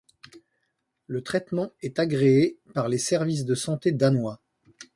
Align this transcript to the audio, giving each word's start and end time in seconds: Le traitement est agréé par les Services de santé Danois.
Le 1.05 1.21
traitement 1.21 1.71
est 1.83 1.99
agréé 1.99 2.57
par 2.73 2.89
les 2.89 2.97
Services 2.97 3.45
de 3.45 3.53
santé 3.53 3.91
Danois. 3.91 4.41